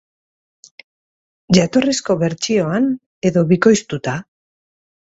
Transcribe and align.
Jatorrizko 1.59 2.17
bertsioan 2.25 2.91
edo 3.33 3.47
bikoiztuta? 3.55 4.21